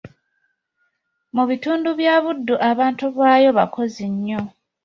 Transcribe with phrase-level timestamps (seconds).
[1.35, 4.41] Mu bitundu bya Buddu abantu baayo bakozzi nyo.